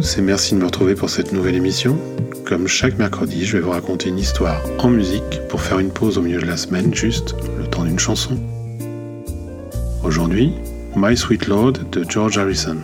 et 0.00 0.20
merci 0.20 0.54
de 0.54 0.60
me 0.60 0.66
retrouver 0.66 0.94
pour 0.94 1.10
cette 1.10 1.32
nouvelle 1.32 1.56
émission. 1.56 1.98
Comme 2.44 2.68
chaque 2.68 2.98
mercredi, 2.98 3.44
je 3.44 3.56
vais 3.56 3.62
vous 3.62 3.70
raconter 3.70 4.10
une 4.10 4.18
histoire 4.18 4.60
en 4.78 4.90
musique 4.90 5.40
pour 5.48 5.60
faire 5.60 5.80
une 5.80 5.90
pause 5.90 6.18
au 6.18 6.22
milieu 6.22 6.40
de 6.40 6.46
la 6.46 6.56
semaine, 6.56 6.94
juste 6.94 7.34
le 7.58 7.66
temps 7.66 7.84
d'une 7.84 7.98
chanson. 7.98 8.38
Aujourd'hui, 10.04 10.52
My 10.94 11.16
Sweet 11.16 11.48
Lord 11.48 11.72
de 11.90 12.04
George 12.08 12.38
Harrison. 12.38 12.76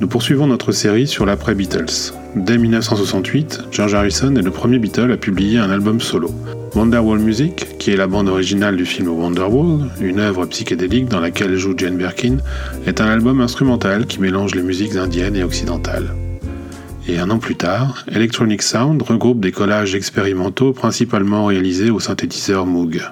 Nous 0.00 0.06
poursuivons 0.06 0.46
notre 0.46 0.70
série 0.70 1.08
sur 1.08 1.26
l'après 1.26 1.54
Beatles. 1.54 2.12
Dès 2.36 2.58
1968, 2.58 3.64
George 3.72 3.94
Harrison 3.94 4.36
est 4.36 4.42
le 4.42 4.52
premier 4.52 4.78
Beatle 4.78 5.10
à 5.10 5.16
publier 5.16 5.58
un 5.58 5.68
album 5.68 6.00
solo. 6.00 6.30
Wonderwall 6.76 7.18
Music, 7.18 7.76
qui 7.78 7.90
est 7.90 7.96
la 7.96 8.06
bande 8.06 8.28
originale 8.28 8.76
du 8.76 8.86
film 8.86 9.08
Wonderwall, 9.08 9.90
une 10.00 10.20
œuvre 10.20 10.46
psychédélique 10.46 11.08
dans 11.08 11.18
laquelle 11.18 11.56
joue 11.56 11.74
Jane 11.76 11.96
Birkin, 11.96 12.36
est 12.86 13.00
un 13.00 13.06
album 13.06 13.40
instrumental 13.40 14.06
qui 14.06 14.20
mélange 14.20 14.54
les 14.54 14.62
musiques 14.62 14.94
indiennes 14.94 15.34
et 15.34 15.42
occidentales. 15.42 16.14
Et 17.08 17.18
un 17.18 17.30
an 17.30 17.38
plus 17.38 17.56
tard, 17.56 18.04
Electronic 18.08 18.62
Sound 18.62 19.02
regroupe 19.02 19.40
des 19.40 19.50
collages 19.50 19.96
expérimentaux 19.96 20.72
principalement 20.72 21.46
réalisés 21.46 21.90
au 21.90 21.98
synthétiseur 21.98 22.64
Moog. 22.64 23.02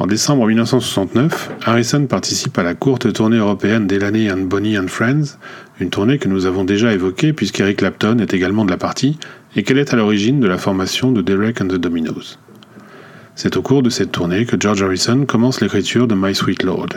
En 0.00 0.06
décembre 0.06 0.46
1969, 0.46 1.50
Harrison 1.64 2.06
participe 2.06 2.56
à 2.56 2.62
la 2.62 2.74
courte 2.74 3.12
tournée 3.12 3.38
européenne 3.38 3.88
Delaney 3.88 4.30
and 4.30 4.42
Bonnie 4.42 4.78
and 4.78 4.86
Friends, 4.86 5.38
une 5.80 5.90
tournée 5.90 6.18
que 6.18 6.28
nous 6.28 6.46
avons 6.46 6.64
déjà 6.64 6.92
évoquée 6.92 7.32
puisqu'Eric 7.32 7.78
Clapton 7.78 8.18
est 8.18 8.34
également 8.34 8.64
de 8.64 8.70
la 8.70 8.76
partie 8.76 9.18
et 9.54 9.62
qu'elle 9.62 9.78
est 9.78 9.92
à 9.92 9.96
l'origine 9.96 10.40
de 10.40 10.48
la 10.48 10.58
formation 10.58 11.12
de 11.12 11.22
Derek 11.22 11.60
and 11.60 11.68
the 11.68 11.76
Dominos. 11.76 12.38
C'est 13.34 13.56
au 13.56 13.62
cours 13.62 13.82
de 13.82 13.90
cette 13.90 14.10
tournée 14.10 14.46
que 14.46 14.56
George 14.58 14.82
Harrison 14.82 15.24
commence 15.24 15.60
l'écriture 15.60 16.08
de 16.08 16.14
My 16.16 16.34
Sweet 16.34 16.64
Lord. 16.64 16.88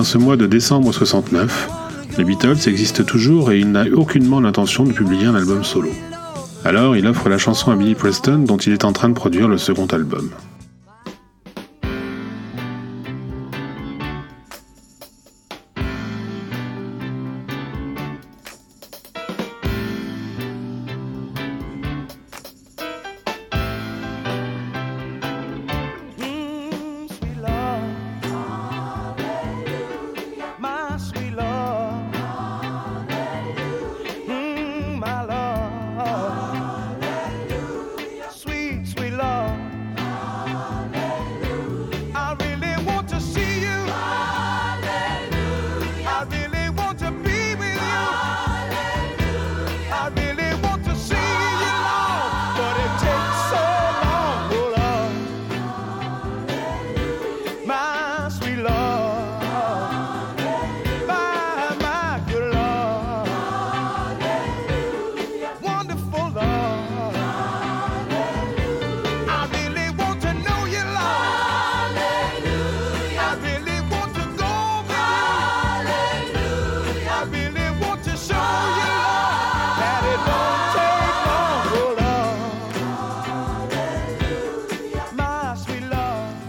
En 0.00 0.04
ce 0.04 0.16
mois 0.16 0.38
de 0.38 0.46
décembre 0.46 0.94
69, 0.94 1.68
les 2.16 2.24
Beatles 2.24 2.56
existent 2.68 3.04
toujours 3.04 3.52
et 3.52 3.58
il 3.58 3.70
n'a 3.70 3.84
aucunement 3.84 4.40
l'intention 4.40 4.84
de 4.84 4.92
publier 4.94 5.26
un 5.26 5.34
album 5.34 5.62
solo. 5.62 5.90
Alors 6.64 6.96
il 6.96 7.06
offre 7.06 7.28
la 7.28 7.36
chanson 7.36 7.70
à 7.70 7.76
Billy 7.76 7.94
Preston 7.94 8.38
dont 8.38 8.56
il 8.56 8.72
est 8.72 8.86
en 8.86 8.94
train 8.94 9.10
de 9.10 9.14
produire 9.14 9.46
le 9.46 9.58
second 9.58 9.84
album. 9.88 10.30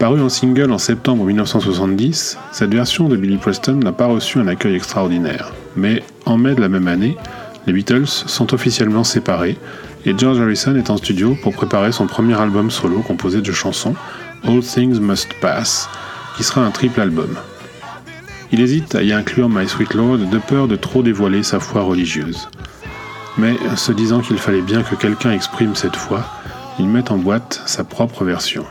Paru 0.02 0.20
en 0.20 0.28
single 0.28 0.72
en 0.72 0.78
septembre 0.78 1.24
1970, 1.24 2.36
cette 2.50 2.74
version 2.74 3.08
de 3.08 3.16
Billy 3.16 3.36
Preston 3.36 3.74
n'a 3.74 3.92
pas 3.92 4.06
reçu 4.06 4.40
un 4.40 4.48
accueil 4.48 4.74
extraordinaire. 4.74 5.52
Mais 5.76 6.02
en 6.26 6.36
mai 6.36 6.56
de 6.56 6.60
la 6.60 6.68
même 6.68 6.88
année, 6.88 7.16
les 7.68 7.72
Beatles 7.72 8.08
sont 8.08 8.52
officiellement 8.52 9.04
séparés 9.04 9.56
et 10.04 10.18
George 10.18 10.40
Harrison 10.40 10.74
est 10.74 10.90
en 10.90 10.96
studio 10.96 11.36
pour 11.40 11.52
préparer 11.54 11.92
son 11.92 12.08
premier 12.08 12.34
album 12.34 12.68
solo 12.68 12.98
composé 13.02 13.42
de 13.42 13.52
chansons, 13.52 13.94
All 14.42 14.58
Things 14.58 14.98
Must 14.98 15.34
Pass, 15.40 15.88
qui 16.36 16.42
sera 16.42 16.62
un 16.62 16.72
triple 16.72 17.00
album. 17.00 17.36
Il 18.50 18.60
hésite 18.60 18.96
à 18.96 19.04
y 19.04 19.12
inclure 19.12 19.48
My 19.48 19.68
Sweet 19.68 19.94
Lord 19.94 20.18
de 20.18 20.38
peur 20.38 20.66
de 20.66 20.74
trop 20.74 21.04
dévoiler 21.04 21.44
sa 21.44 21.60
foi 21.60 21.82
religieuse. 21.82 22.48
Mais 23.38 23.54
se 23.76 23.92
disant 23.92 24.18
qu'il 24.18 24.38
fallait 24.38 24.62
bien 24.62 24.82
que 24.82 24.96
quelqu'un 24.96 25.30
exprime 25.30 25.76
cette 25.76 25.94
foi, 25.94 26.24
il 26.80 26.88
met 26.88 27.12
en 27.12 27.18
boîte 27.18 27.62
sa 27.66 27.84
propre 27.84 28.24
version. 28.24 28.64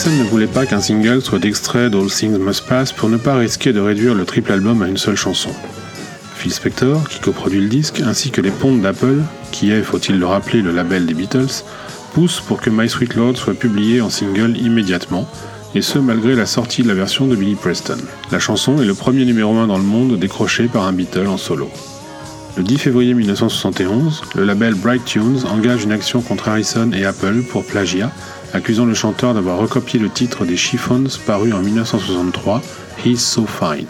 Harrison 0.00 0.24
ne 0.24 0.30
voulait 0.30 0.46
pas 0.46 0.64
qu'un 0.64 0.80
single 0.80 1.20
soit 1.20 1.40
d'extrait 1.40 1.90
d'All 1.90 2.10
Things 2.10 2.38
Must 2.38 2.64
Pass 2.64 2.90
pour 2.90 3.10
ne 3.10 3.18
pas 3.18 3.36
risquer 3.36 3.74
de 3.74 3.80
réduire 3.80 4.14
le 4.14 4.24
triple 4.24 4.50
album 4.50 4.80
à 4.80 4.88
une 4.88 4.96
seule 4.96 5.16
chanson. 5.16 5.50
Phil 6.36 6.54
Spector, 6.54 7.06
qui 7.06 7.20
coproduit 7.20 7.60
le 7.60 7.68
disque, 7.68 8.00
ainsi 8.00 8.30
que 8.30 8.40
les 8.40 8.50
pontes 8.50 8.80
d'Apple, 8.80 9.18
qui 9.52 9.72
est, 9.72 9.82
faut-il 9.82 10.18
le 10.18 10.24
rappeler, 10.24 10.62
le 10.62 10.72
label 10.72 11.04
des 11.04 11.12
Beatles, 11.12 11.64
poussent 12.14 12.40
pour 12.40 12.62
que 12.62 12.70
My 12.70 12.88
Sweet 12.88 13.14
Lord 13.14 13.36
soit 13.36 13.52
publié 13.52 14.00
en 14.00 14.08
single 14.08 14.56
immédiatement, 14.56 15.28
et 15.74 15.82
ce 15.82 15.98
malgré 15.98 16.34
la 16.34 16.46
sortie 16.46 16.82
de 16.82 16.88
la 16.88 16.94
version 16.94 17.26
de 17.26 17.36
Billy 17.36 17.54
Preston. 17.54 17.98
La 18.32 18.38
chanson 18.38 18.80
est 18.80 18.86
le 18.86 18.94
premier 18.94 19.26
numéro 19.26 19.54
1 19.54 19.66
dans 19.66 19.76
le 19.76 19.84
monde 19.84 20.18
décroché 20.18 20.68
par 20.68 20.84
un 20.84 20.94
Beatle 20.94 21.26
en 21.26 21.36
solo. 21.36 21.68
Le 22.56 22.62
10 22.62 22.78
février 22.78 23.12
1971, 23.12 24.22
le 24.34 24.44
label 24.44 24.74
Bright 24.74 25.04
Tunes 25.04 25.40
engage 25.50 25.84
une 25.84 25.92
action 25.92 26.22
contre 26.22 26.48
Harrison 26.48 26.90
et 26.92 27.04
Apple 27.04 27.42
pour 27.42 27.64
plagiat, 27.64 28.10
accusant 28.52 28.86
le 28.86 28.94
chanteur 28.94 29.34
d'avoir 29.34 29.58
recopié 29.58 29.98
le 29.98 30.10
titre 30.10 30.44
des 30.44 30.56
Chiffons 30.56 31.04
paru 31.26 31.52
en 31.52 31.60
1963, 31.60 32.62
He's 33.04 33.20
So 33.20 33.46
Fine. 33.46 33.86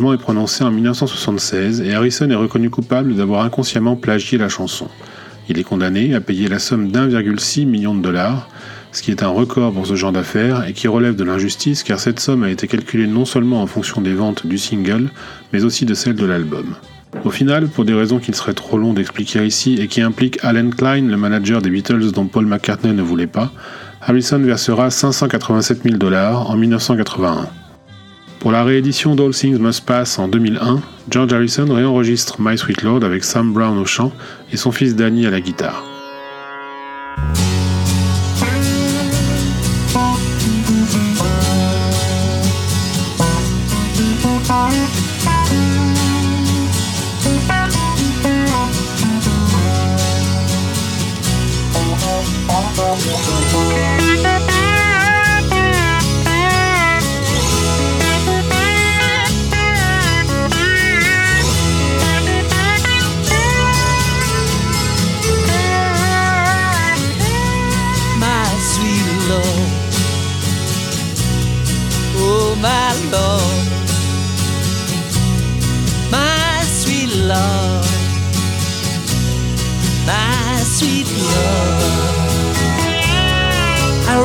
Jugement 0.00 0.14
est 0.14 0.16
prononcé 0.16 0.64
en 0.64 0.70
1976 0.70 1.82
et 1.82 1.92
Harrison 1.92 2.30
est 2.30 2.34
reconnu 2.34 2.70
coupable 2.70 3.14
d'avoir 3.16 3.44
inconsciemment 3.44 3.96
plagié 3.96 4.38
la 4.38 4.48
chanson. 4.48 4.88
Il 5.50 5.58
est 5.58 5.62
condamné 5.62 6.14
à 6.14 6.22
payer 6.22 6.48
la 6.48 6.58
somme 6.58 6.90
d'1,6 6.90 7.66
million 7.66 7.94
de 7.94 8.00
dollars, 8.00 8.48
ce 8.92 9.02
qui 9.02 9.10
est 9.10 9.22
un 9.22 9.28
record 9.28 9.74
pour 9.74 9.86
ce 9.86 9.96
genre 9.96 10.12
d'affaires 10.12 10.66
et 10.66 10.72
qui 10.72 10.88
relève 10.88 11.16
de 11.16 11.24
l'injustice 11.24 11.82
car 11.82 12.00
cette 12.00 12.18
somme 12.18 12.44
a 12.44 12.50
été 12.50 12.66
calculée 12.66 13.06
non 13.06 13.26
seulement 13.26 13.60
en 13.60 13.66
fonction 13.66 14.00
des 14.00 14.14
ventes 14.14 14.46
du 14.46 14.56
single, 14.56 15.10
mais 15.52 15.64
aussi 15.64 15.84
de 15.84 15.92
celles 15.92 16.16
de 16.16 16.24
l'album. 16.24 16.76
Au 17.26 17.30
final, 17.30 17.68
pour 17.68 17.84
des 17.84 17.92
raisons 17.92 18.20
qu'il 18.20 18.34
serait 18.34 18.54
trop 18.54 18.78
long 18.78 18.94
d'expliquer 18.94 19.44
ici 19.44 19.74
et 19.82 19.86
qui 19.86 20.00
impliquent 20.00 20.42
Alan 20.42 20.70
Klein, 20.70 21.08
le 21.08 21.18
manager 21.18 21.60
des 21.60 21.68
Beatles 21.68 22.10
dont 22.12 22.24
Paul 22.24 22.46
McCartney 22.46 22.94
ne 22.94 23.02
voulait 23.02 23.26
pas, 23.26 23.52
Harrison 24.00 24.38
versera 24.38 24.88
587 24.88 25.82
000 25.82 25.98
dollars 25.98 26.48
en 26.48 26.56
1981. 26.56 27.50
Pour 28.40 28.52
la 28.52 28.64
réédition 28.64 29.14
d'All 29.14 29.34
Things 29.34 29.58
Must 29.58 29.84
Pass 29.84 30.18
en 30.18 30.26
2001, 30.26 30.80
George 31.10 31.30
Harrison 31.30 31.66
réenregistre 31.68 32.36
My 32.40 32.56
Sweet 32.56 32.82
Lord 32.82 33.04
avec 33.04 33.22
Sam 33.22 33.52
Brown 33.52 33.76
au 33.76 33.84
chant 33.84 34.12
et 34.50 34.56
son 34.56 34.72
fils 34.72 34.96
Danny 34.96 35.26
à 35.26 35.30
la 35.30 35.42
guitare. 35.42 35.84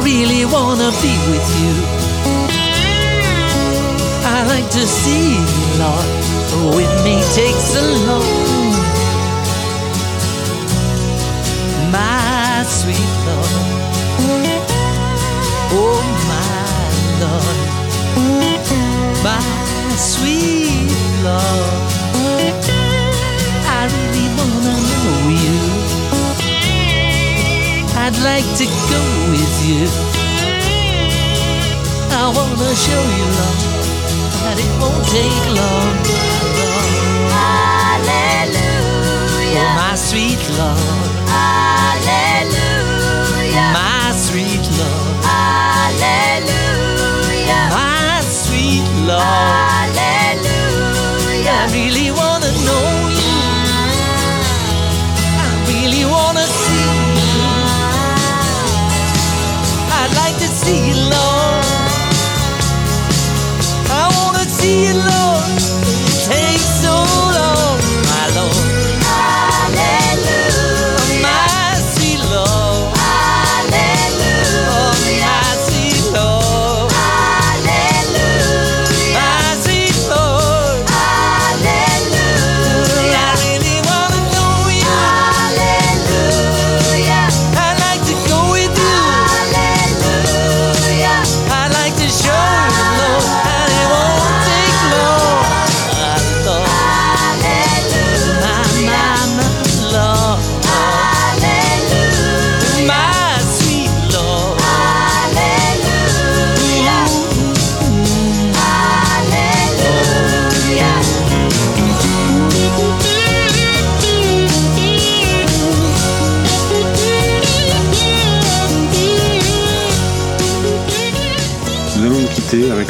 Really 0.05 0.45
wanna 0.45 0.91
be 1.01 1.13
with 1.31 1.47
you. 1.62 1.74
I 4.24 4.45
like 4.47 4.69
to 4.71 4.85
see 4.85 5.33
you, 5.33 5.47
Lord, 5.81 6.09
with 6.75 6.93
me 7.03 7.15
takes 7.33 7.75
a 7.75 7.85
long. 8.07 8.71
My 11.91 12.63
sweet 12.67 13.12
Lord, 13.27 13.53
oh 15.81 16.01
my 16.33 16.85
Lord, 17.24 17.59
my 19.24 19.95
sweet 19.97 20.91
Lord, 21.24 21.94
like 28.25 28.50
to 28.58 28.65
go 28.65 29.01
with 29.29 29.55
you. 29.70 29.86
I 32.10 32.25
wanna 32.36 32.74
show 32.74 33.03
you 33.17 33.27
love 33.39 33.62
that 34.41 34.58
it 34.65 34.72
won't 34.82 35.05
take 35.13 35.46
long. 35.60 35.94
Hallelujah. 37.86 38.50
Oh, 39.62 39.77
my 39.77 39.94
sweet 39.96 40.41
Lord. 40.58 41.64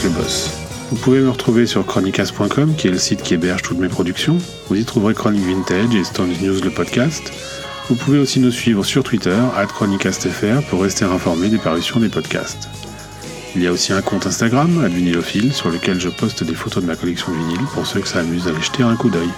Boss. 0.09 0.49
Vous 0.91 0.97
pouvez 0.97 1.19
me 1.19 1.29
retrouver 1.29 1.65
sur 1.65 1.85
chronicas.com, 1.85 2.75
qui 2.77 2.87
est 2.87 2.91
le 2.91 2.97
site 2.97 3.23
qui 3.23 3.33
héberge 3.33 3.63
toutes 3.63 3.79
mes 3.79 3.87
productions. 3.87 4.37
Vous 4.69 4.75
y 4.75 4.85
trouverez 4.85 5.13
Chronic 5.13 5.43
Vintage 5.43 5.95
et 5.95 6.03
Stone 6.03 6.31
News 6.41 6.61
le 6.63 6.69
podcast. 6.69 7.31
Vous 7.89 7.95
pouvez 7.95 8.19
aussi 8.19 8.39
nous 8.39 8.51
suivre 8.51 8.83
sur 8.83 9.03
Twitter, 9.03 9.37
chronicastfr, 9.73 10.61
pour 10.69 10.83
rester 10.83 11.05
informé 11.05 11.49
des 11.49 11.57
parutions 11.57 11.99
des 11.99 12.09
podcasts. 12.09 12.69
Il 13.55 13.63
y 13.63 13.67
a 13.67 13.71
aussi 13.71 13.93
un 13.93 14.01
compte 14.01 14.27
Instagram, 14.27 14.87
@vinylophile, 14.87 15.53
sur 15.53 15.69
lequel 15.69 15.99
je 15.99 16.09
poste 16.09 16.43
des 16.43 16.55
photos 16.55 16.83
de 16.83 16.87
ma 16.87 16.95
collection 16.95 17.31
de 17.31 17.37
vinyle 17.37 17.65
pour 17.73 17.87
ceux 17.87 18.01
que 18.01 18.07
ça 18.07 18.19
amuse 18.19 18.45
d'aller 18.45 18.61
jeter 18.61 18.83
un 18.83 18.95
coup 18.95 19.09
d'œil. 19.09 19.29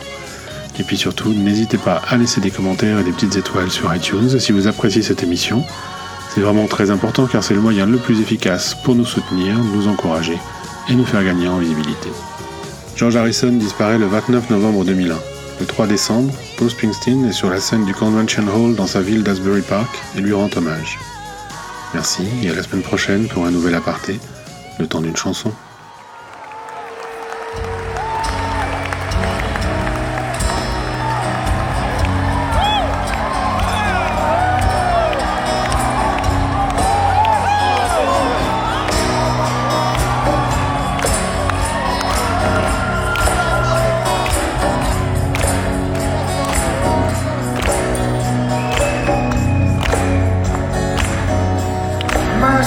Et 0.80 0.84
puis 0.84 0.98
surtout, 0.98 1.34
n'hésitez 1.34 1.78
pas 1.78 2.02
à 2.08 2.18
laisser 2.18 2.42
des 2.42 2.52
commentaires 2.52 3.00
et 3.00 3.04
des 3.04 3.12
petites 3.12 3.36
étoiles 3.36 3.72
sur 3.72 3.94
iTunes 3.94 4.40
si 4.40 4.52
vous 4.52 4.68
appréciez 4.68 5.02
cette 5.02 5.24
émission. 5.24 5.64
C'est 6.34 6.42
vraiment 6.42 6.68
très 6.68 6.92
important 6.92 7.26
car 7.26 7.44
c'est 7.44 7.54
le 7.54 7.62
moyen 7.62 7.86
le 7.86 7.98
plus 7.98 8.22
efficace 8.22 8.76
pour 8.84 8.96
nous 8.96 9.06
soutenir, 9.06 9.56
nous 9.74 9.88
encourager 9.88 10.38
et 10.90 10.96
nous 10.96 11.06
faire 11.06 11.24
gagner 11.24 11.48
en 11.48 11.58
visibilité. 11.58 12.10
George 12.96 13.16
Harrison 13.16 13.52
disparaît 13.52 13.98
le 13.98 14.08
29 14.08 14.50
novembre 14.50 14.84
2001. 14.86 15.16
Le 15.60 15.66
3 15.66 15.88
décembre, 15.88 16.34
Bruce 16.58 16.74
Springsteen 16.74 17.26
est 17.26 17.32
sur 17.32 17.50
la 17.50 17.60
scène 17.60 17.86
du 17.86 17.94
Convention 17.94 18.44
Hall 18.48 18.76
dans 18.76 18.88
sa 18.88 19.02
ville 19.02 19.24
d'Asbury 19.24 19.62
Park 19.62 19.90
et 20.16 20.22
lui 20.22 20.34
rend 20.34 20.50
hommage. 20.56 21.00
Merci 21.94 22.28
et 22.44 22.50
à 22.50 22.56
la 22.56 22.64
semaine 22.64 22.84
prochaine 22.84 23.28
pour 23.28 23.46
un 23.46 23.52
nouvel 23.52 23.76
aparté, 23.76 24.20
le 24.80 24.88
temps 24.88 25.02
d'une 25.02 25.16
chanson. 25.16 25.52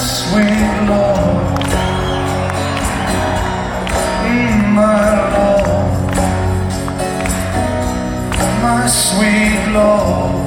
Sweet 0.01 0.87
Lord, 0.89 1.59
Mm, 4.25 4.73
my 4.73 5.11
Lord, 5.33 6.15
my 8.61 8.87
sweet 8.87 9.63
Lord, 9.73 10.40